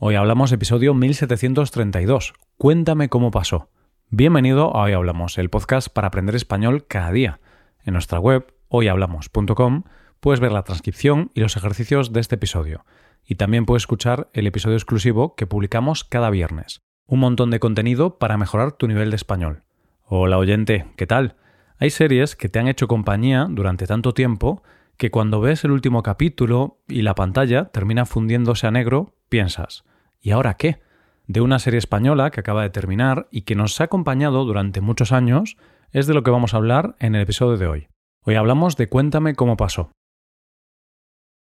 Hoy 0.00 0.14
hablamos 0.14 0.52
episodio 0.52 0.94
1732. 0.94 2.32
Cuéntame 2.56 3.08
cómo 3.08 3.32
pasó. 3.32 3.68
Bienvenido 4.10 4.76
a 4.76 4.84
Hoy 4.84 4.92
Hablamos, 4.92 5.38
el 5.38 5.50
podcast 5.50 5.88
para 5.88 6.06
aprender 6.06 6.36
español 6.36 6.86
cada 6.86 7.10
día. 7.10 7.40
En 7.84 7.94
nuestra 7.94 8.20
web, 8.20 8.46
hoyhablamos.com, 8.68 9.82
puedes 10.20 10.38
ver 10.38 10.52
la 10.52 10.62
transcripción 10.62 11.32
y 11.34 11.40
los 11.40 11.56
ejercicios 11.56 12.12
de 12.12 12.20
este 12.20 12.36
episodio. 12.36 12.84
Y 13.26 13.34
también 13.34 13.66
puedes 13.66 13.82
escuchar 13.82 14.28
el 14.34 14.46
episodio 14.46 14.76
exclusivo 14.76 15.34
que 15.34 15.48
publicamos 15.48 16.04
cada 16.04 16.30
viernes. 16.30 16.80
Un 17.08 17.18
montón 17.18 17.50
de 17.50 17.58
contenido 17.58 18.18
para 18.18 18.38
mejorar 18.38 18.70
tu 18.70 18.86
nivel 18.86 19.10
de 19.10 19.16
español. 19.16 19.64
Hola 20.04 20.38
oyente, 20.38 20.86
¿qué 20.96 21.08
tal? 21.08 21.34
Hay 21.78 21.90
series 21.90 22.36
que 22.36 22.48
te 22.48 22.60
han 22.60 22.68
hecho 22.68 22.86
compañía 22.86 23.48
durante 23.50 23.88
tanto 23.88 24.14
tiempo 24.14 24.62
que 24.96 25.10
cuando 25.10 25.40
ves 25.40 25.64
el 25.64 25.72
último 25.72 26.04
capítulo 26.04 26.78
y 26.86 27.02
la 27.02 27.16
pantalla 27.16 27.64
termina 27.64 28.06
fundiéndose 28.06 28.68
a 28.68 28.70
negro, 28.70 29.16
piensas, 29.28 29.84
¿y 30.20 30.30
ahora 30.30 30.54
qué? 30.54 30.80
De 31.26 31.40
una 31.40 31.58
serie 31.58 31.78
española 31.78 32.30
que 32.30 32.40
acaba 32.40 32.62
de 32.62 32.70
terminar 32.70 33.28
y 33.30 33.42
que 33.42 33.54
nos 33.54 33.80
ha 33.80 33.84
acompañado 33.84 34.44
durante 34.44 34.80
muchos 34.80 35.12
años, 35.12 35.56
es 35.92 36.06
de 36.06 36.14
lo 36.14 36.22
que 36.22 36.30
vamos 36.30 36.54
a 36.54 36.56
hablar 36.56 36.96
en 36.98 37.14
el 37.14 37.22
episodio 37.22 37.56
de 37.56 37.66
hoy. 37.66 37.88
Hoy 38.24 38.34
hablamos 38.34 38.76
de 38.76 38.88
Cuéntame 38.88 39.34
cómo 39.34 39.56
pasó. 39.56 39.90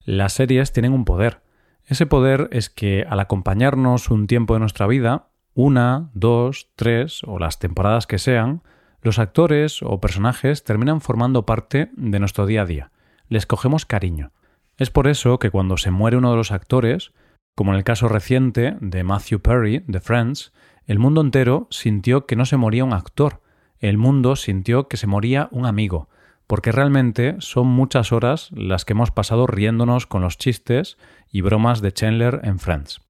Las 0.04 0.34
series 0.34 0.72
tienen 0.72 0.94
un 0.94 1.06
poder. 1.06 1.42
Ese 1.86 2.06
poder 2.06 2.50
es 2.52 2.70
que 2.70 3.06
al 3.10 3.20
acompañarnos 3.20 4.10
un 4.10 4.28
tiempo 4.28 4.54
de 4.54 4.62
nuestra 4.62 4.88
vida, 4.88 5.30
una, 5.54 6.10
dos, 6.14 6.70
tres 6.76 7.22
o 7.26 7.40
las 7.40 7.60
temporadas 7.60 8.08
que 8.08 8.20
sean, 8.20 8.62
los 9.02 9.20
actores 9.20 9.82
o 9.84 10.00
personajes 10.00 10.64
terminan 10.64 11.02
formando 11.02 11.46
parte 11.46 11.90
de 11.96 12.20
nuestro 12.20 12.46
día 12.46 12.62
a 12.64 12.66
día 12.66 12.92
les 13.30 13.46
cogemos 13.46 13.86
cariño. 13.86 14.32
Es 14.78 14.92
por 14.92 15.08
eso 15.08 15.40
que 15.40 15.50
cuando 15.52 15.78
se 15.78 15.92
muere 15.92 16.18
uno 16.18 16.32
de 16.32 16.38
los 16.38 16.52
actores, 16.52 17.14
como 17.58 17.72
en 17.72 17.78
el 17.80 17.84
caso 17.84 18.08
reciente 18.08 18.78
de 18.82 19.04
Matthew 19.04 19.40
Perry 19.40 19.84
de 19.88 20.00
Friends, 20.00 20.54
el 20.86 21.00
mundo 21.00 21.22
entero 21.22 21.66
sintió 21.72 22.28
que 22.28 22.36
no 22.36 22.46
se 22.46 22.56
moría 22.56 22.84
un 22.84 22.94
actor, 22.94 23.42
el 23.80 23.98
mundo 23.98 24.36
sintió 24.36 24.88
que 24.88 24.96
se 24.96 25.08
moría 25.08 25.48
un 25.50 25.66
amigo, 25.66 26.08
porque 26.46 26.72
realmente 26.72 27.36
son 27.40 27.66
muchas 27.66 28.12
horas 28.12 28.52
las 28.52 28.86
que 28.86 28.94
hemos 28.94 29.10
pasado 29.10 29.48
riéndonos 29.48 30.06
con 30.06 30.22
los 30.22 30.38
chistes 30.38 31.00
y 31.32 31.42
bromas 31.42 31.82
de 31.82 31.92
Chandler 31.92 32.42
en 32.44 32.60
Friends. 32.60 33.02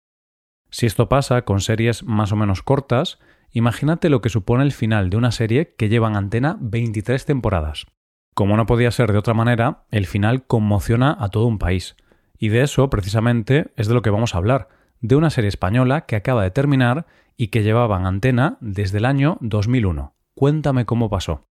Si 0.70 0.86
esto 0.86 1.10
pasa 1.10 1.42
con 1.42 1.60
series 1.60 2.04
más 2.04 2.32
o 2.32 2.38
menos 2.38 2.64
cortas, 2.64 3.20
imagínate 3.52 4.08
lo 4.08 4.22
que 4.22 4.30
supone 4.30 4.64
el 4.64 4.72
final 4.72 5.10
de 5.10 5.18
una 5.18 5.34
serie 5.34 5.76
que 5.78 5.90
lleva 5.90 6.08
en 6.08 6.16
antena 6.16 6.58
23 6.62 7.26
temporadas. 7.26 7.86
Como 8.34 8.56
no 8.56 8.66
podía 8.66 8.92
ser 8.92 9.12
de 9.12 9.18
otra 9.18 9.34
manera, 9.34 9.84
el 9.92 10.06
final 10.06 10.46
conmociona 10.46 11.18
a 11.20 11.28
todo 11.28 11.48
un 11.48 11.60
país. 11.60 11.98
Y 12.38 12.50
de 12.50 12.62
eso, 12.62 12.90
precisamente, 12.90 13.72
es 13.76 13.88
de 13.88 13.94
lo 13.94 14.02
que 14.02 14.10
vamos 14.10 14.36
a 14.36 14.38
hablar, 14.38 14.70
de 15.02 15.16
una 15.16 15.30
serie 15.30 15.48
española 15.48 16.06
que 16.06 16.16
acaba 16.16 16.44
de 16.44 16.52
terminar 16.52 17.06
y 17.36 17.48
que 17.48 17.64
llevaba 17.64 17.98
en 17.98 18.06
antena 18.06 18.58
desde 18.62 18.98
el 18.98 19.06
año 19.06 19.38
2001. 19.42 20.16
Cuéntame 20.36 20.86
cómo 20.86 21.10
pasó. 21.10 21.48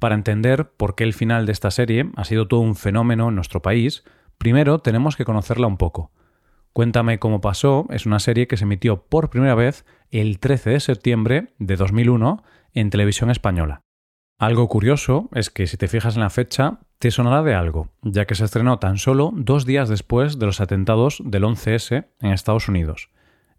Para 0.00 0.14
entender 0.14 0.70
por 0.72 0.94
qué 0.94 1.04
el 1.04 1.12
final 1.12 1.46
de 1.46 1.52
esta 1.52 1.70
serie 1.70 2.10
ha 2.16 2.24
sido 2.24 2.48
todo 2.48 2.60
un 2.60 2.74
fenómeno 2.74 3.28
en 3.28 3.34
nuestro 3.34 3.60
país, 3.60 4.04
primero 4.38 4.78
tenemos 4.78 5.16
que 5.16 5.24
conocerla 5.24 5.66
un 5.66 5.76
poco. 5.76 6.10
Cuéntame 6.72 7.18
cómo 7.18 7.40
pasó 7.40 7.86
es 7.90 8.06
una 8.06 8.20
serie 8.20 8.46
que 8.46 8.56
se 8.56 8.64
emitió 8.64 9.04
por 9.06 9.28
primera 9.28 9.54
vez 9.54 9.84
el 10.10 10.38
13 10.38 10.70
de 10.70 10.80
septiembre 10.80 11.54
de 11.58 11.76
2001 11.76 12.42
en 12.72 12.90
televisión 12.90 13.30
española. 13.30 13.82
Algo 14.38 14.68
curioso 14.68 15.28
es 15.34 15.50
que 15.50 15.66
si 15.66 15.76
te 15.76 15.88
fijas 15.88 16.14
en 16.14 16.22
la 16.22 16.30
fecha, 16.30 16.80
te 17.00 17.10
sonará 17.10 17.42
de 17.42 17.54
algo, 17.54 17.88
ya 18.02 18.26
que 18.26 18.34
se 18.34 18.44
estrenó 18.44 18.78
tan 18.78 18.98
solo 18.98 19.32
dos 19.34 19.64
días 19.64 19.88
después 19.88 20.38
de 20.38 20.44
los 20.44 20.60
atentados 20.60 21.22
del 21.24 21.44
11S 21.44 22.08
en 22.20 22.30
Estados 22.30 22.68
Unidos, 22.68 23.08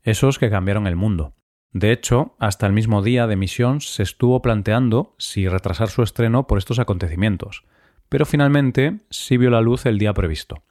esos 0.04 0.38
que 0.38 0.52
cambiaron 0.52 0.86
el 0.86 0.96
mundo. 0.96 1.34
De 1.74 1.92
hecho, 1.92 2.36
hasta 2.38 2.68
el 2.68 2.74
mismo 2.74 3.02
día 3.02 3.26
de 3.26 3.34
emisión 3.34 3.82
se 3.82 4.04
estuvo 4.04 4.44
planteando 4.44 5.16
si 5.18 5.48
retrasar 5.48 5.90
su 5.90 6.04
estreno 6.04 6.46
por 6.46 6.60
estos 6.60 6.78
acontecimientos, 6.78 7.64
pero 8.10 8.28
finalmente 8.28 9.00
sí 9.10 9.38
vio 9.38 9.50
la 9.50 9.62
luz 9.62 9.88
el 9.88 9.98
día 9.98 10.14
previsto. 10.14 10.62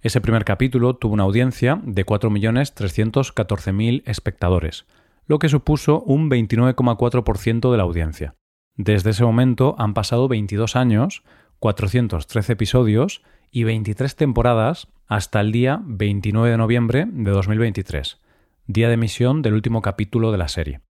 Ese 0.00 0.22
primer 0.22 0.46
capítulo 0.46 0.96
tuvo 0.96 1.12
una 1.12 1.24
audiencia 1.24 1.78
de 1.84 2.06
4.314.000 2.06 4.02
espectadores, 4.06 4.86
lo 5.26 5.38
que 5.38 5.50
supuso 5.50 6.00
un 6.00 6.30
29,4% 6.30 7.70
de 7.70 7.76
la 7.76 7.82
audiencia. 7.82 8.34
Desde 8.76 9.10
ese 9.10 9.24
momento 9.24 9.76
han 9.78 9.94
pasado 9.94 10.26
22 10.26 10.74
años, 10.74 11.22
413 11.64 12.52
episodios 12.52 13.22
y 13.50 13.64
23 13.64 14.16
temporadas 14.16 14.88
hasta 15.06 15.40
el 15.40 15.50
día 15.50 15.80
29 15.86 16.50
de 16.50 16.58
noviembre 16.58 17.06
de 17.10 17.30
2023, 17.30 18.20
día 18.66 18.88
de 18.88 18.94
emisión 18.94 19.40
del 19.40 19.54
último 19.54 19.80
capítulo 19.80 20.30
de 20.30 20.36
la 20.36 20.48
serie. 20.48 20.82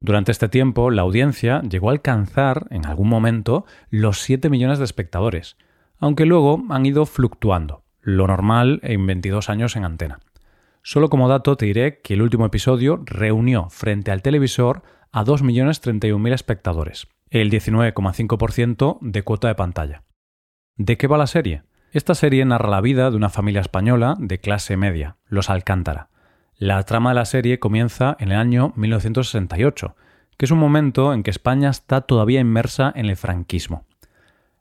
Durante 0.00 0.32
este 0.32 0.48
tiempo, 0.48 0.90
la 0.90 1.02
audiencia 1.02 1.60
llegó 1.60 1.90
a 1.90 1.92
alcanzar, 1.92 2.68
en 2.70 2.86
algún 2.86 3.10
momento, 3.10 3.66
los 3.90 4.20
7 4.20 4.48
millones 4.48 4.78
de 4.78 4.86
espectadores, 4.86 5.58
aunque 5.98 6.24
luego 6.24 6.64
han 6.70 6.86
ido 6.86 7.04
fluctuando, 7.04 7.84
lo 8.00 8.26
normal 8.26 8.80
en 8.82 9.06
22 9.06 9.50
años 9.50 9.76
en 9.76 9.84
antena. 9.84 10.20
Solo 10.82 11.10
como 11.10 11.28
dato 11.28 11.58
te 11.58 11.66
diré 11.66 12.00
que 12.00 12.14
el 12.14 12.22
último 12.22 12.46
episodio 12.46 13.02
reunió 13.04 13.68
frente 13.68 14.10
al 14.10 14.22
televisor 14.22 14.84
a 15.12 15.22
2.031.000 15.22 16.32
espectadores, 16.32 17.08
el 17.28 17.50
19,5% 17.50 19.00
de 19.02 19.22
cuota 19.22 19.48
de 19.48 19.54
pantalla. 19.54 20.02
¿De 20.76 20.96
qué 20.96 21.06
va 21.06 21.16
la 21.16 21.28
serie? 21.28 21.62
Esta 21.92 22.16
serie 22.16 22.44
narra 22.44 22.68
la 22.68 22.80
vida 22.80 23.08
de 23.08 23.16
una 23.16 23.28
familia 23.28 23.60
española 23.60 24.16
de 24.18 24.40
clase 24.40 24.76
media, 24.76 25.18
los 25.28 25.48
Alcántara. 25.48 26.08
La 26.56 26.82
trama 26.82 27.10
de 27.10 27.14
la 27.14 27.26
serie 27.26 27.60
comienza 27.60 28.16
en 28.18 28.32
el 28.32 28.38
año 28.38 28.72
1968, 28.74 29.94
que 30.36 30.46
es 30.46 30.50
un 30.50 30.58
momento 30.58 31.14
en 31.14 31.22
que 31.22 31.30
España 31.30 31.70
está 31.70 32.00
todavía 32.00 32.40
inmersa 32.40 32.92
en 32.96 33.06
el 33.06 33.16
franquismo. 33.16 33.86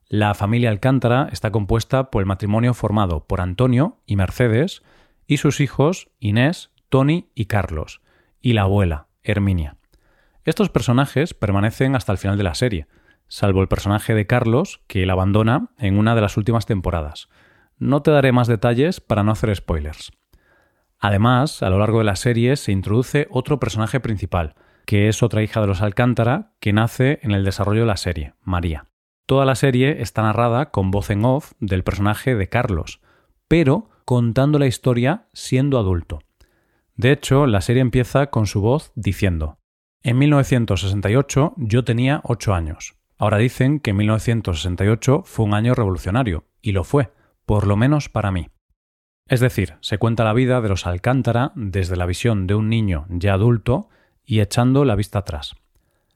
La 0.08 0.36
familia 0.36 0.70
Alcántara 0.70 1.30
está 1.32 1.50
compuesta 1.50 2.12
por 2.12 2.22
el 2.22 2.28
matrimonio 2.28 2.76
formado 2.76 3.26
por 3.26 3.42
Antonio 3.42 3.98
y 4.06 4.16
Mercedes 4.16 4.84
y 5.26 5.38
sus 5.38 5.62
hijos 5.62 6.12
Inés, 6.20 6.70
Tony 6.90 7.32
y 7.34 7.46
Carlos, 7.46 8.02
y 8.40 8.54
la 8.54 8.62
abuela, 8.62 9.08
Herminia. 9.24 9.78
Estos 10.46 10.70
personajes 10.70 11.34
permanecen 11.34 11.96
hasta 11.96 12.12
el 12.12 12.20
final 12.20 12.38
de 12.38 12.44
la 12.44 12.54
serie, 12.54 12.86
salvo 13.34 13.64
el 13.64 13.68
personaje 13.68 14.14
de 14.14 14.28
Carlos, 14.28 14.82
que 14.86 15.02
él 15.02 15.10
abandona 15.10 15.72
en 15.80 15.98
una 15.98 16.14
de 16.14 16.22
las 16.22 16.38
últimas 16.38 16.68
temporadas. 16.68 17.30
No 17.80 18.04
te 18.04 18.12
daré 18.12 18.32
más 18.32 18.48
detalles 18.48 19.02
para 19.02 19.24
no 19.24 19.32
hacer 19.32 19.56
spoilers. 19.56 20.12
Además, 21.00 21.64
a 21.64 21.72
lo 21.72 21.80
largo 21.80 21.98
de 21.98 22.04
la 22.04 22.16
serie 22.16 22.56
se 22.58 22.72
introduce 22.72 23.28
otro 23.32 23.60
personaje 23.60 24.00
principal, 24.00 24.54
que 24.86 25.08
es 25.08 25.24
otra 25.24 25.42
hija 25.42 25.62
de 25.62 25.66
los 25.68 25.82
Alcántara, 25.82 26.54
que 26.60 26.74
nace 26.74 27.18
en 27.24 27.32
el 27.32 27.44
desarrollo 27.44 27.82
de 27.82 27.88
la 27.88 27.98
serie, 27.98 28.36
María. 28.44 28.86
Toda 29.26 29.46
la 29.46 29.56
serie 29.56 30.04
está 30.04 30.22
narrada 30.22 30.70
con 30.70 30.92
voz 30.92 31.10
en 31.10 31.26
off 31.26 31.54
del 31.60 31.84
personaje 31.84 32.36
de 32.36 32.50
Carlos, 32.50 33.02
pero 33.48 33.90
contando 34.06 34.60
la 34.60 34.68
historia 34.68 35.28
siendo 35.34 35.80
adulto. 35.80 36.20
De 36.96 37.12
hecho, 37.12 37.48
la 37.48 37.62
serie 37.62 37.82
empieza 37.82 38.28
con 38.28 38.46
su 38.46 38.62
voz 38.62 38.92
diciendo 38.94 39.58
en 40.04 40.18
1968 40.18 41.54
yo 41.56 41.84
tenía 41.86 42.20
8 42.26 42.54
años. 42.54 42.96
Ahora 43.24 43.38
dicen 43.38 43.80
que 43.80 43.94
1968 43.94 45.24
fue 45.24 45.46
un 45.46 45.54
año 45.54 45.74
revolucionario, 45.74 46.44
y 46.62 46.74
lo 46.74 46.84
fue, 46.84 47.14
por 47.46 47.68
lo 47.68 47.78
menos 47.78 48.10
para 48.10 48.32
mí. 48.32 48.50
Es 49.30 49.40
decir, 49.40 49.76
se 49.80 49.98
cuenta 49.98 50.26
la 50.26 50.34
vida 50.34 50.60
de 50.60 50.68
los 50.68 50.86
Alcántara 50.86 51.54
desde 51.56 51.96
la 51.96 52.06
visión 52.06 52.48
de 52.48 52.56
un 52.56 52.68
niño 52.68 53.06
ya 53.08 53.36
adulto 53.36 53.88
y 54.26 54.42
echando 54.42 54.84
la 54.84 54.98
vista 54.98 55.20
atrás. 55.20 55.56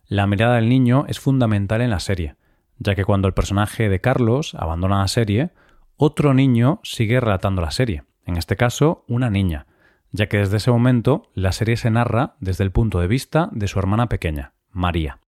La 0.05 0.27
mirada 0.27 0.57
del 0.57 0.67
niño 0.67 1.05
es 1.07 1.21
fundamental 1.21 1.79
en 1.79 1.91
la 1.91 2.01
serie, 2.01 2.35
ya 2.77 2.93
que 2.93 3.05
cuando 3.05 3.29
el 3.29 3.33
personaje 3.33 3.87
de 3.87 4.01
Carlos 4.01 4.53
abandona 4.59 4.99
la 4.99 5.07
serie, 5.07 5.51
otro 5.95 6.33
niño 6.33 6.81
sigue 6.83 7.21
relatando 7.21 7.61
la 7.61 7.71
serie, 7.71 8.03
en 8.25 8.35
este 8.35 8.57
caso 8.57 9.05
una 9.07 9.29
niña, 9.29 9.65
ya 10.11 10.27
que 10.27 10.39
desde 10.39 10.57
ese 10.57 10.71
momento 10.71 11.31
la 11.35 11.53
serie 11.53 11.77
se 11.77 11.89
narra 11.89 12.35
desde 12.41 12.65
el 12.65 12.71
punto 12.71 12.99
de 12.99 13.07
vista 13.07 13.47
de 13.53 13.69
su 13.69 13.79
hermana 13.79 14.09
pequeña, 14.09 14.51
María. 14.73 15.21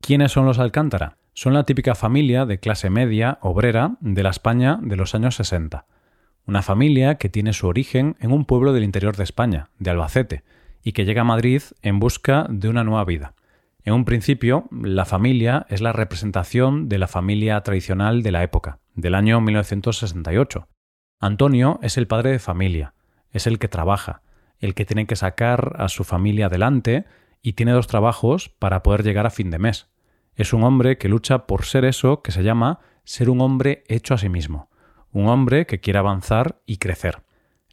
¿Quiénes 0.00 0.32
son 0.32 0.46
los 0.46 0.58
Alcántara? 0.58 1.18
Son 1.34 1.54
la 1.54 1.64
típica 1.64 1.94
familia 1.94 2.46
de 2.46 2.58
clase 2.58 2.88
media, 2.88 3.38
obrera, 3.42 3.96
de 4.00 4.22
la 4.22 4.30
España 4.30 4.78
de 4.82 4.96
los 4.96 5.14
años 5.14 5.36
60. 5.36 5.86
Una 6.46 6.62
familia 6.62 7.16
que 7.16 7.28
tiene 7.28 7.52
su 7.52 7.66
origen 7.66 8.16
en 8.20 8.32
un 8.32 8.44
pueblo 8.44 8.72
del 8.72 8.84
interior 8.84 9.16
de 9.16 9.24
España, 9.24 9.70
de 9.78 9.90
Albacete, 9.90 10.44
y 10.82 10.92
que 10.92 11.04
llega 11.04 11.22
a 11.22 11.24
Madrid 11.24 11.62
en 11.82 11.98
busca 11.98 12.46
de 12.48 12.68
una 12.68 12.84
nueva 12.84 13.04
vida. 13.04 13.34
En 13.84 13.92
un 13.92 14.04
principio, 14.04 14.68
la 14.70 15.04
familia 15.04 15.66
es 15.68 15.80
la 15.80 15.92
representación 15.92 16.88
de 16.88 16.98
la 16.98 17.06
familia 17.06 17.60
tradicional 17.62 18.22
de 18.22 18.32
la 18.32 18.42
época, 18.42 18.78
del 18.94 19.14
año 19.14 19.40
1968. 19.40 20.68
Antonio 21.20 21.78
es 21.82 21.98
el 21.98 22.06
padre 22.06 22.30
de 22.30 22.38
familia, 22.38 22.94
es 23.30 23.46
el 23.46 23.58
que 23.58 23.68
trabaja, 23.68 24.22
el 24.58 24.74
que 24.74 24.84
tiene 24.84 25.06
que 25.06 25.16
sacar 25.16 25.76
a 25.78 25.88
su 25.88 26.04
familia 26.04 26.46
adelante 26.46 27.04
y 27.42 27.54
tiene 27.54 27.72
dos 27.72 27.86
trabajos 27.86 28.48
para 28.48 28.82
poder 28.82 29.02
llegar 29.02 29.26
a 29.26 29.30
fin 29.30 29.50
de 29.50 29.58
mes. 29.58 29.88
Es 30.34 30.52
un 30.52 30.64
hombre 30.64 30.98
que 30.98 31.08
lucha 31.08 31.46
por 31.46 31.64
ser 31.64 31.84
eso 31.84 32.22
que 32.22 32.32
se 32.32 32.42
llama 32.42 32.80
ser 33.04 33.30
un 33.30 33.40
hombre 33.40 33.84
hecho 33.88 34.14
a 34.14 34.18
sí 34.18 34.28
mismo, 34.28 34.70
un 35.12 35.28
hombre 35.28 35.66
que 35.66 35.80
quiere 35.80 35.98
avanzar 35.98 36.60
y 36.66 36.76
crecer. 36.76 37.22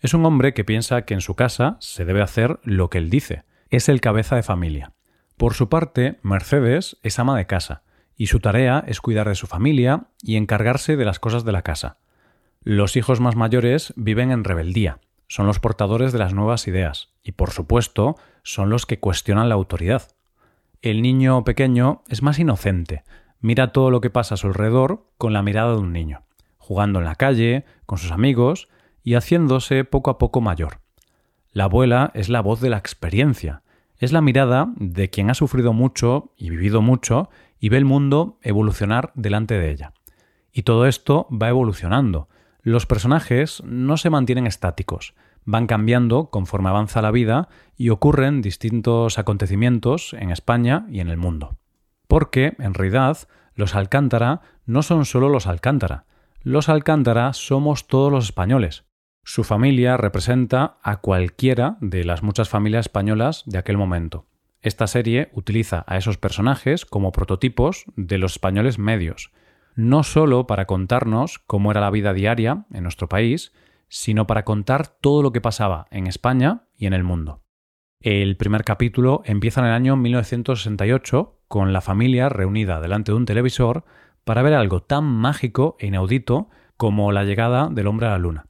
Es 0.01 0.13
un 0.13 0.25
hombre 0.25 0.53
que 0.53 0.63
piensa 0.63 1.03
que 1.03 1.13
en 1.13 1.21
su 1.21 1.35
casa 1.35 1.77
se 1.79 2.05
debe 2.05 2.21
hacer 2.21 2.59
lo 2.63 2.89
que 2.89 2.97
él 2.97 3.09
dice. 3.09 3.43
Es 3.69 3.89
el 3.89 4.01
cabeza 4.01 4.35
de 4.35 4.43
familia. 4.43 4.93
Por 5.37 5.53
su 5.53 5.67
parte, 5.67 6.19
Mercedes 6.21 6.97
es 7.03 7.19
ama 7.19 7.37
de 7.37 7.47
casa, 7.47 7.83
y 8.15 8.27
su 8.27 8.39
tarea 8.39 8.83
es 8.87 9.01
cuidar 9.01 9.27
de 9.27 9.35
su 9.35 9.47
familia 9.47 10.07
y 10.21 10.37
encargarse 10.37 10.95
de 10.95 11.05
las 11.05 11.19
cosas 11.19 11.43
de 11.43 11.51
la 11.51 11.61
casa. 11.61 11.97
Los 12.61 12.95
hijos 12.95 13.19
más 13.19 13.35
mayores 13.35 13.93
viven 13.95 14.31
en 14.31 14.43
rebeldía, 14.43 14.99
son 15.27 15.47
los 15.47 15.59
portadores 15.59 16.11
de 16.11 16.19
las 16.19 16.33
nuevas 16.33 16.67
ideas, 16.67 17.09
y 17.23 17.33
por 17.33 17.51
supuesto 17.51 18.15
son 18.43 18.69
los 18.69 18.85
que 18.85 18.99
cuestionan 18.99 19.49
la 19.49 19.55
autoridad. 19.55 20.03
El 20.81 21.01
niño 21.01 21.43
pequeño 21.43 22.03
es 22.07 22.21
más 22.21 22.39
inocente, 22.39 23.03
mira 23.39 23.71
todo 23.71 23.91
lo 23.91 24.01
que 24.01 24.09
pasa 24.09 24.35
a 24.35 24.37
su 24.37 24.47
alrededor 24.47 25.07
con 25.17 25.33
la 25.33 25.41
mirada 25.41 25.71
de 25.71 25.79
un 25.79 25.93
niño, 25.93 26.23
jugando 26.57 26.99
en 26.99 27.05
la 27.05 27.15
calle, 27.15 27.65
con 27.85 27.97
sus 27.97 28.11
amigos 28.11 28.67
y 29.03 29.15
haciéndose 29.15 29.83
poco 29.83 30.09
a 30.09 30.17
poco 30.17 30.41
mayor. 30.41 30.79
La 31.51 31.65
abuela 31.65 32.11
es 32.13 32.27
la 32.27 32.41
voz 32.41 32.59
de 32.59 32.69
la 32.69 32.77
experiencia, 32.77 33.63
es 33.97 34.11
la 34.11 34.21
mirada 34.21 34.73
de 34.75 35.09
quien 35.09 35.29
ha 35.29 35.35
sufrido 35.35 35.73
mucho 35.73 36.33
y 36.37 36.49
vivido 36.49 36.81
mucho 36.81 37.29
y 37.59 37.69
ve 37.69 37.77
el 37.77 37.85
mundo 37.85 38.39
evolucionar 38.41 39.11
delante 39.15 39.57
de 39.57 39.71
ella. 39.71 39.93
Y 40.51 40.63
todo 40.63 40.85
esto 40.85 41.27
va 41.31 41.49
evolucionando. 41.49 42.29
Los 42.65 42.87
personajes 42.87 43.61
no 43.63 43.95
se 43.95 44.09
mantienen 44.09 44.47
estáticos, 44.47 45.13
van 45.43 45.67
cambiando 45.67 46.31
conforme 46.31 46.69
avanza 46.69 47.03
la 47.03 47.11
vida 47.11 47.47
y 47.77 47.89
ocurren 47.89 48.41
distintos 48.41 49.19
acontecimientos 49.19 50.15
en 50.15 50.31
España 50.31 50.87
y 50.89 50.99
en 50.99 51.09
el 51.09 51.17
mundo. 51.17 51.59
Porque, 52.07 52.55
en 52.57 52.73
realidad, 52.73 53.19
los 53.53 53.75
Alcántara 53.75 54.41
no 54.65 54.81
son 54.81 55.05
solo 55.05 55.29
los 55.29 55.45
Alcántara. 55.45 56.05
Los 56.41 56.67
Alcántara 56.67 57.33
somos 57.33 57.85
todos 57.85 58.11
los 58.11 58.25
españoles. 58.25 58.85
Su 59.23 59.43
familia 59.43 59.95
representa 59.95 60.77
a 60.81 61.01
cualquiera 61.01 61.77
de 61.81 62.03
las 62.03 62.23
muchas 62.23 62.49
familias 62.49 62.87
españolas 62.87 63.43
de 63.45 63.59
aquel 63.59 63.77
momento. 63.77 64.25
Esta 64.63 64.87
serie 64.87 65.29
utiliza 65.33 65.83
a 65.85 65.97
esos 65.97 66.17
personajes 66.17 66.87
como 66.87 67.11
prototipos 67.11 67.85
de 67.95 68.17
los 68.17 68.31
españoles 68.31 68.79
medios, 68.79 69.29
no 69.75 70.03
solo 70.03 70.47
para 70.47 70.65
contarnos 70.65 71.39
cómo 71.39 71.71
era 71.71 71.81
la 71.81 71.91
vida 71.91 72.13
diaria 72.13 72.65
en 72.71 72.83
nuestro 72.83 73.07
país, 73.09 73.53
sino 73.87 74.25
para 74.27 74.45
contar 74.45 74.87
todo 74.87 75.21
lo 75.21 75.31
que 75.31 75.41
pasaba 75.41 75.87
en 75.91 76.07
España 76.07 76.63
y 76.77 76.87
en 76.87 76.93
el 76.93 77.03
mundo. 77.03 77.41
El 77.99 78.37
primer 78.37 78.63
capítulo 78.63 79.21
empieza 79.25 79.61
en 79.61 79.67
el 79.67 79.73
año 79.73 79.95
1968 79.95 81.39
con 81.47 81.73
la 81.73 81.81
familia 81.81 82.29
reunida 82.29 82.79
delante 82.79 83.11
de 83.11 83.17
un 83.17 83.25
televisor 83.25 83.85
para 84.23 84.41
ver 84.41 84.53
algo 84.53 84.81
tan 84.81 85.03
mágico 85.05 85.75
e 85.79 85.87
inaudito 85.87 86.49
como 86.77 87.11
la 87.11 87.23
llegada 87.23 87.69
del 87.69 87.87
hombre 87.87 88.07
a 88.07 88.11
la 88.11 88.17
luna 88.17 88.45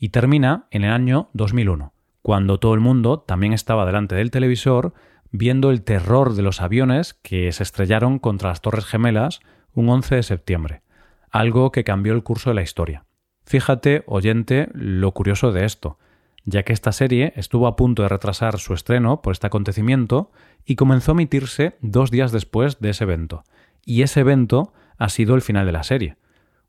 y 0.00 0.08
termina 0.08 0.66
en 0.70 0.84
el 0.84 0.92
año 0.92 1.28
2001, 1.34 1.92
cuando 2.22 2.58
todo 2.58 2.74
el 2.74 2.80
mundo 2.80 3.20
también 3.20 3.52
estaba 3.52 3.84
delante 3.84 4.14
del 4.14 4.30
televisor 4.30 4.94
viendo 5.30 5.70
el 5.70 5.82
terror 5.82 6.34
de 6.34 6.42
los 6.42 6.60
aviones 6.60 7.14
que 7.14 7.52
se 7.52 7.62
estrellaron 7.62 8.18
contra 8.18 8.48
las 8.48 8.62
Torres 8.62 8.86
Gemelas 8.86 9.40
un 9.74 9.88
11 9.88 10.16
de 10.16 10.22
septiembre, 10.22 10.82
algo 11.30 11.72
que 11.72 11.84
cambió 11.84 12.12
el 12.12 12.22
curso 12.22 12.50
de 12.50 12.54
la 12.54 12.62
historia. 12.62 13.04
Fíjate, 13.44 14.04
oyente, 14.06 14.68
lo 14.72 15.12
curioso 15.12 15.52
de 15.52 15.64
esto, 15.64 15.98
ya 16.44 16.62
que 16.62 16.72
esta 16.72 16.92
serie 16.92 17.32
estuvo 17.36 17.66
a 17.66 17.76
punto 17.76 18.02
de 18.02 18.08
retrasar 18.08 18.58
su 18.58 18.74
estreno 18.74 19.22
por 19.22 19.32
este 19.32 19.46
acontecimiento 19.46 20.30
y 20.64 20.76
comenzó 20.76 21.12
a 21.12 21.14
emitirse 21.14 21.76
dos 21.80 22.10
días 22.10 22.32
después 22.32 22.80
de 22.80 22.90
ese 22.90 23.04
evento. 23.04 23.44
Y 23.84 24.02
ese 24.02 24.20
evento 24.20 24.72
ha 24.98 25.08
sido 25.08 25.34
el 25.34 25.42
final 25.42 25.66
de 25.66 25.72
la 25.72 25.82
serie 25.82 26.16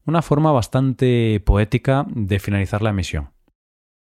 una 0.06 0.22
forma 0.22 0.52
bastante 0.52 1.42
poética 1.46 2.06
de 2.10 2.40
finalizar 2.40 2.82
la 2.82 2.90
emisión. 2.90 3.32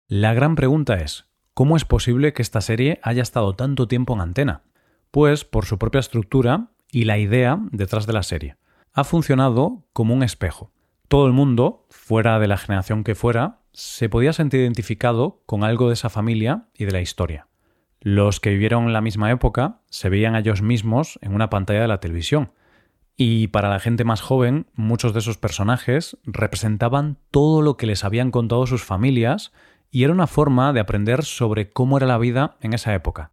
La 0.08 0.34
gran 0.34 0.54
pregunta 0.54 0.96
es, 0.96 1.26
¿cómo 1.54 1.76
es 1.76 1.84
posible 1.84 2.32
que 2.32 2.42
esta 2.42 2.60
serie 2.60 3.00
haya 3.02 3.22
estado 3.22 3.54
tanto 3.54 3.88
tiempo 3.88 4.14
en 4.14 4.20
antena? 4.20 4.62
Pues 5.10 5.44
por 5.44 5.64
su 5.64 5.78
propia 5.78 6.00
estructura 6.00 6.70
y 6.90 7.04
la 7.04 7.18
idea 7.18 7.58
detrás 7.72 8.06
de 8.06 8.12
la 8.12 8.22
serie. 8.22 8.56
Ha 8.96 9.04
funcionado 9.04 9.84
como 9.92 10.14
un 10.14 10.22
espejo. 10.22 10.72
Todo 11.08 11.26
el 11.26 11.34
mundo, 11.34 11.86
fuera 11.90 12.38
de 12.38 12.48
la 12.48 12.56
generación 12.56 13.04
que 13.04 13.14
fuera, 13.14 13.58
se 13.74 14.08
podía 14.08 14.32
sentir 14.32 14.60
identificado 14.60 15.42
con 15.44 15.64
algo 15.64 15.88
de 15.88 15.92
esa 15.92 16.08
familia 16.08 16.68
y 16.72 16.86
de 16.86 16.92
la 16.92 17.02
historia. 17.02 17.46
Los 18.00 18.40
que 18.40 18.48
vivieron 18.48 18.94
la 18.94 19.02
misma 19.02 19.30
época 19.30 19.82
se 19.90 20.08
veían 20.08 20.34
a 20.34 20.38
ellos 20.38 20.62
mismos 20.62 21.18
en 21.20 21.34
una 21.34 21.50
pantalla 21.50 21.82
de 21.82 21.88
la 21.88 22.00
televisión, 22.00 22.52
y 23.18 23.48
para 23.48 23.68
la 23.68 23.80
gente 23.80 24.04
más 24.04 24.22
joven, 24.22 24.66
muchos 24.72 25.12
de 25.12 25.18
esos 25.18 25.36
personajes 25.36 26.16
representaban 26.24 27.18
todo 27.30 27.60
lo 27.60 27.76
que 27.76 27.84
les 27.84 28.02
habían 28.02 28.30
contado 28.30 28.66
sus 28.66 28.82
familias 28.82 29.52
y 29.90 30.04
era 30.04 30.12
una 30.14 30.26
forma 30.26 30.72
de 30.72 30.80
aprender 30.80 31.22
sobre 31.22 31.68
cómo 31.68 31.98
era 31.98 32.06
la 32.06 32.16
vida 32.16 32.56
en 32.62 32.72
esa 32.72 32.94
época. 32.94 33.32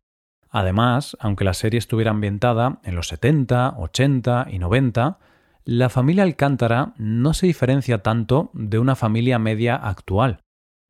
Además, 0.49 1.15
aunque 1.21 1.45
la 1.45 1.53
serie 1.53 1.77
estuviera 1.77 2.11
ambientada 2.11 2.81
en 2.83 2.95
los 2.95 3.07
70, 3.07 3.75
80 3.77 4.47
y 4.51 4.59
90, 4.59 5.19
la 5.65 5.89
familia 5.89 6.23
Alcántara 6.23 6.93
no 6.97 7.33
se 7.33 7.47
diferencia 7.47 7.99
tanto 7.99 8.51
de 8.53 8.79
una 8.79 8.95
familia 8.95 9.39
media 9.39 9.75
actual. 9.75 10.41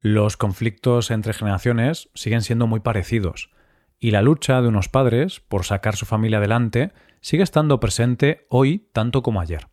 Los 0.02 0.36
conflictos 0.36 1.12
entre 1.12 1.34
generaciones 1.34 2.10
siguen 2.16 2.42
siendo 2.42 2.66
muy 2.66 2.80
parecidos, 2.80 3.52
y 4.00 4.12
la 4.12 4.22
lucha 4.22 4.62
de 4.62 4.68
unos 4.68 4.90
padres 4.90 5.42
por 5.42 5.64
sacar 5.64 5.96
su 5.96 6.06
familia 6.06 6.40
adelante 6.40 6.92
sigue 7.22 7.44
estando 7.44 7.80
presente 7.80 8.48
hoy 8.50 8.90
tanto 8.94 9.22
como 9.22 9.42
ayer. 9.42 9.68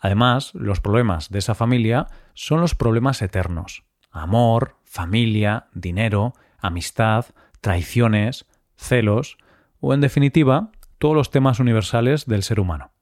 Además, 0.00 0.52
los 0.54 0.80
problemas 0.80 1.30
de 1.30 1.40
esa 1.40 1.54
familia 1.54 2.06
son 2.34 2.60
los 2.60 2.74
problemas 2.74 3.20
eternos. 3.20 3.84
Amor, 4.10 4.76
familia, 4.84 5.66
dinero, 5.74 6.32
amistad, 6.58 7.26
traiciones, 7.60 8.46
celos, 8.76 9.36
o 9.80 9.92
en 9.92 10.00
definitiva, 10.00 10.72
todos 10.98 11.14
los 11.14 11.30
temas 11.30 11.60
universales 11.60 12.26
del 12.26 12.42
ser 12.42 12.60
humano. 12.60 12.92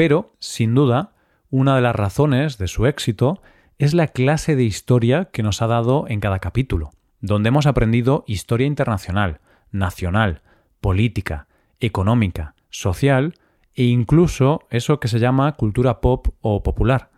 Pero, 0.00 0.32
sin 0.38 0.74
duda, 0.74 1.12
una 1.50 1.76
de 1.76 1.82
las 1.82 1.94
razones 1.94 2.56
de 2.56 2.68
su 2.68 2.86
éxito 2.86 3.42
es 3.76 3.92
la 3.92 4.06
clase 4.06 4.56
de 4.56 4.62
historia 4.62 5.26
que 5.26 5.42
nos 5.42 5.60
ha 5.60 5.66
dado 5.66 6.06
en 6.08 6.20
cada 6.20 6.38
capítulo, 6.38 6.92
donde 7.20 7.48
hemos 7.48 7.66
aprendido 7.66 8.24
historia 8.26 8.66
internacional, 8.66 9.40
nacional, 9.72 10.40
política, 10.80 11.48
económica, 11.80 12.54
social 12.70 13.34
e 13.74 13.82
incluso 13.82 14.60
eso 14.70 15.00
que 15.00 15.08
se 15.08 15.18
llama 15.18 15.52
cultura 15.52 16.00
pop 16.00 16.28
o 16.40 16.62
popular. 16.62 17.10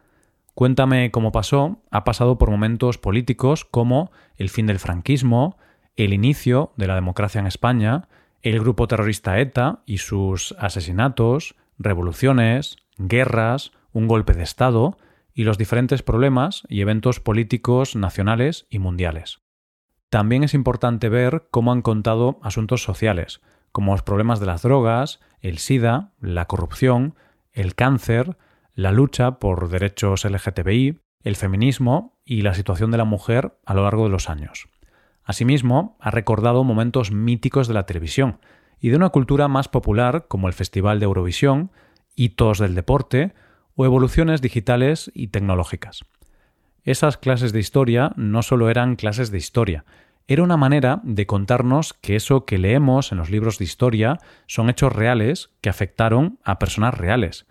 Cuéntame 0.52 1.12
cómo 1.12 1.30
pasó 1.30 1.80
ha 1.92 2.02
pasado 2.02 2.36
por 2.36 2.50
momentos 2.50 2.98
políticos 2.98 3.64
como 3.64 4.10
el 4.36 4.50
fin 4.50 4.66
del 4.66 4.80
franquismo, 4.80 5.56
el 5.94 6.12
inicio 6.12 6.72
de 6.76 6.88
la 6.88 6.96
democracia 6.96 7.38
en 7.38 7.46
España, 7.46 8.08
el 8.42 8.58
grupo 8.58 8.88
terrorista 8.88 9.38
ETA 9.38 9.84
y 9.86 9.98
sus 9.98 10.56
asesinatos, 10.58 11.54
revoluciones, 11.82 12.76
guerras, 12.98 13.72
un 13.92 14.08
golpe 14.08 14.34
de 14.34 14.42
Estado 14.42 14.96
y 15.34 15.44
los 15.44 15.58
diferentes 15.58 16.02
problemas 16.02 16.62
y 16.68 16.80
eventos 16.80 17.20
políticos 17.20 17.96
nacionales 17.96 18.66
y 18.70 18.78
mundiales. 18.78 19.40
También 20.10 20.44
es 20.44 20.54
importante 20.54 21.08
ver 21.08 21.48
cómo 21.50 21.72
han 21.72 21.82
contado 21.82 22.38
asuntos 22.42 22.82
sociales, 22.82 23.40
como 23.72 23.92
los 23.92 24.02
problemas 24.02 24.40
de 24.40 24.46
las 24.46 24.62
drogas, 24.62 25.20
el 25.40 25.58
SIDA, 25.58 26.12
la 26.20 26.44
corrupción, 26.44 27.14
el 27.52 27.74
cáncer, 27.74 28.36
la 28.74 28.92
lucha 28.92 29.38
por 29.38 29.68
derechos 29.68 30.24
LGTBI, 30.24 31.00
el 31.22 31.36
feminismo 31.36 32.18
y 32.24 32.42
la 32.42 32.54
situación 32.54 32.90
de 32.90 32.98
la 32.98 33.04
mujer 33.04 33.58
a 33.64 33.74
lo 33.74 33.84
largo 33.84 34.04
de 34.04 34.10
los 34.10 34.28
años. 34.28 34.68
Asimismo, 35.24 35.96
ha 36.00 36.10
recordado 36.10 36.64
momentos 36.64 37.12
míticos 37.12 37.68
de 37.68 37.74
la 37.74 37.86
televisión 37.86 38.40
y 38.82 38.90
de 38.90 38.96
una 38.96 39.08
cultura 39.08 39.48
más 39.48 39.68
popular 39.68 40.26
como 40.28 40.48
el 40.48 40.52
Festival 40.52 40.98
de 40.98 41.04
Eurovisión, 41.04 41.70
hitos 42.16 42.58
del 42.58 42.74
deporte 42.74 43.32
o 43.76 43.86
evoluciones 43.86 44.42
digitales 44.42 45.10
y 45.14 45.28
tecnológicas. 45.28 46.04
Esas 46.84 47.16
clases 47.16 47.52
de 47.52 47.60
historia 47.60 48.12
no 48.16 48.42
solo 48.42 48.68
eran 48.68 48.96
clases 48.96 49.30
de 49.30 49.38
historia, 49.38 49.84
era 50.28 50.42
una 50.42 50.56
manera 50.56 51.00
de 51.04 51.26
contarnos 51.26 51.94
que 51.94 52.16
eso 52.16 52.44
que 52.44 52.58
leemos 52.58 53.12
en 53.12 53.18
los 53.18 53.30
libros 53.30 53.58
de 53.58 53.64
historia 53.64 54.18
son 54.46 54.68
hechos 54.68 54.92
reales 54.92 55.50
que 55.60 55.68
afectaron 55.68 56.38
a 56.44 56.58
personas 56.58 56.94
reales, 56.94 57.46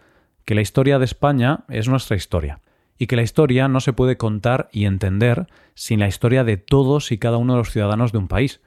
que 0.46 0.56
la 0.56 0.62
historia 0.62 1.00
de 1.00 1.06
España 1.06 1.64
es 1.70 1.88
nuestra 1.88 2.16
historia, 2.16 2.60
y 2.98 3.08
que 3.08 3.16
la 3.16 3.22
historia 3.24 3.68
no 3.68 3.80
se 3.80 3.94
puede 3.94 4.18
contar 4.18 4.70
y 4.72 4.86
entender 4.86 5.48
sin 5.76 6.00
la 6.00 6.08
historia 6.08 6.44
de 6.44 6.58
todos 6.58 7.12
y 7.12 7.18
cada 7.18 7.38
uno 7.38 7.54
de 7.54 7.60
los 7.60 7.72
ciudadanos 7.72 8.12
de 8.12 8.18
un 8.18 8.28
país, 8.28 8.62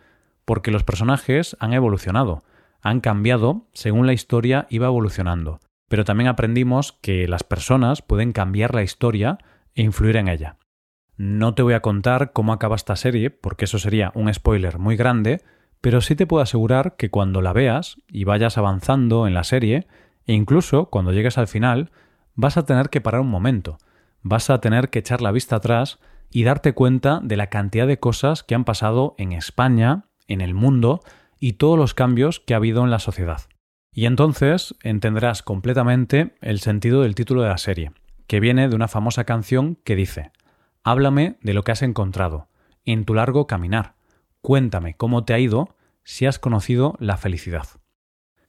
porque 0.44 0.71
los 0.71 0.85
personajes 0.85 1.56
han 1.61 1.73
evolucionado, 1.73 2.42
han 2.84 3.00
cambiado 3.00 3.66
según 3.72 4.06
la 4.06 4.12
historia 4.12 4.66
iba 4.68 4.86
evolucionando, 4.86 5.58
pero 5.88 6.04
también 6.04 6.28
aprendimos 6.28 6.92
que 6.92 7.26
las 7.26 7.42
personas 7.42 8.02
pueden 8.02 8.32
cambiar 8.32 8.74
la 8.74 8.82
historia 8.82 9.38
e 9.74 9.82
influir 9.82 10.16
en 10.16 10.28
ella. 10.28 10.58
No 11.16 11.54
te 11.54 11.62
voy 11.62 11.72
a 11.72 11.80
contar 11.80 12.32
cómo 12.32 12.52
acaba 12.52 12.76
esta 12.76 12.94
serie, 12.94 13.30
porque 13.30 13.64
eso 13.64 13.78
sería 13.78 14.12
un 14.14 14.32
spoiler 14.32 14.78
muy 14.78 14.96
grande, 14.96 15.40
pero 15.80 16.02
sí 16.02 16.14
te 16.14 16.26
puedo 16.26 16.42
asegurar 16.42 16.96
que 16.96 17.10
cuando 17.10 17.40
la 17.40 17.54
veas 17.54 17.96
y 18.06 18.24
vayas 18.24 18.58
avanzando 18.58 19.26
en 19.26 19.32
la 19.32 19.44
serie, 19.44 19.86
e 20.26 20.34
incluso 20.34 20.90
cuando 20.90 21.12
llegues 21.12 21.38
al 21.38 21.48
final, 21.48 21.90
vas 22.34 22.58
a 22.58 22.66
tener 22.66 22.90
que 22.90 23.00
parar 23.00 23.22
un 23.22 23.30
momento, 23.30 23.78
vas 24.20 24.50
a 24.50 24.60
tener 24.60 24.90
que 24.90 24.98
echar 24.98 25.22
la 25.22 25.32
vista 25.32 25.56
atrás 25.56 26.00
y 26.30 26.44
darte 26.44 26.74
cuenta 26.74 27.20
de 27.22 27.38
la 27.38 27.46
cantidad 27.46 27.86
de 27.86 27.98
cosas 27.98 28.42
que 28.42 28.54
han 28.54 28.64
pasado 28.64 29.14
en 29.16 29.32
España, 29.32 30.04
en 30.28 30.42
el 30.42 30.52
mundo 30.52 31.00
y 31.44 31.52
todos 31.52 31.76
los 31.76 31.92
cambios 31.92 32.40
que 32.40 32.54
ha 32.54 32.56
habido 32.56 32.84
en 32.84 32.90
la 32.90 32.98
sociedad. 32.98 33.42
Y 33.92 34.06
entonces 34.06 34.74
entenderás 34.82 35.42
completamente 35.42 36.34
el 36.40 36.58
sentido 36.58 37.02
del 37.02 37.14
título 37.14 37.42
de 37.42 37.50
la 37.50 37.58
serie, 37.58 37.92
que 38.26 38.40
viene 38.40 38.66
de 38.66 38.74
una 38.74 38.88
famosa 38.88 39.24
canción 39.24 39.76
que 39.84 39.94
dice, 39.94 40.32
Háblame 40.84 41.36
de 41.42 41.52
lo 41.52 41.62
que 41.62 41.72
has 41.72 41.82
encontrado, 41.82 42.48
en 42.86 43.04
tu 43.04 43.12
largo 43.12 43.46
caminar, 43.46 43.94
cuéntame 44.40 44.94
cómo 44.94 45.26
te 45.26 45.34
ha 45.34 45.38
ido 45.38 45.76
si 46.02 46.24
has 46.24 46.38
conocido 46.38 46.94
la 46.98 47.18
felicidad. 47.18 47.66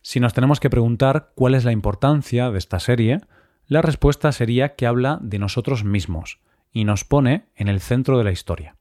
Si 0.02 0.22
nos 0.22 0.34
tenemos 0.34 0.62
que 0.62 0.70
preguntar 0.70 1.34
cuál 1.36 1.54
es 1.54 1.66
la 1.66 1.74
importancia 1.74 2.50
de 2.50 2.58
esta 2.58 2.80
serie, 2.80 3.20
la 3.68 3.82
respuesta 3.82 4.32
sería 4.32 4.76
que 4.76 4.88
habla 4.88 5.20
de 5.22 5.38
nosotros 5.38 5.84
mismos, 5.84 6.40
y 6.72 6.86
nos 6.86 7.04
pone 7.04 7.50
en 7.58 7.68
el 7.68 7.82
centro 7.82 8.18
de 8.18 8.24
la 8.24 8.32
historia. 8.32 8.78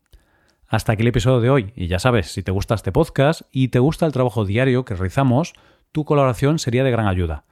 Hasta 0.68 0.92
aquí 0.92 1.02
el 1.02 1.08
episodio 1.08 1.40
de 1.40 1.50
hoy, 1.50 1.72
y 1.76 1.86
ya 1.86 1.98
sabes, 1.98 2.32
si 2.32 2.42
te 2.42 2.50
gusta 2.50 2.74
este 2.74 2.92
podcast 2.92 3.42
y 3.52 3.68
te 3.68 3.78
gusta 3.78 4.06
el 4.06 4.12
trabajo 4.12 4.44
diario 4.44 4.84
que 4.84 4.94
realizamos, 4.94 5.52
tu 5.92 6.04
colaboración 6.04 6.58
sería 6.58 6.84
de 6.84 6.90
gran 6.90 7.06
ayuda. 7.06 7.44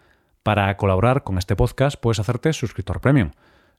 Para 0.42 0.76
colaborar 0.76 1.22
con 1.22 1.38
este 1.38 1.54
podcast 1.54 2.00
puedes 2.00 2.18
hacerte 2.18 2.52
suscriptor 2.52 3.00
premium. 3.00 3.30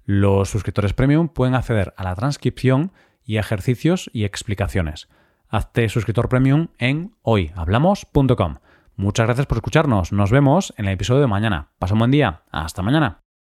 Los 0.06 0.50
suscriptores 0.50 0.94
premium 0.94 1.28
pueden 1.30 1.56
acceder 1.56 1.94
a 1.98 2.04
la 2.04 2.16
transcripción 2.16 2.92
y 3.26 3.38
ejercicios 3.38 4.10
y 4.14 4.24
explicaciones. 4.24 5.10
Hazte 5.50 5.90
suscriptor 5.90 6.30
premium 6.30 6.70
en 6.78 7.16
hoyhablamos.com. 7.22 8.58
Muchas 8.96 9.26
gracias 9.26 9.48
por 9.48 9.58
escucharnos. 9.58 10.12
Nos 10.12 10.32
vemos 10.32 10.74
en 10.78 10.86
el 10.86 10.94
episodio 10.94 11.22
de 11.22 11.28
mañana. 11.28 11.72
Pasa 11.80 11.94
un 11.94 12.00
buen 12.00 12.12
día. 12.12 12.44
Hasta 12.52 12.82
mañana. 12.82 13.23